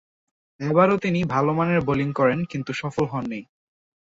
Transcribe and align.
আবারও 0.59 0.95
তিনি 0.97 1.19
ভালোমানের 1.25 1.79
বোলিং 1.81 2.09
করেন 2.13 2.39
কিন্তু 2.45 2.71
সফল 2.73 3.05
হননি। 3.05 3.41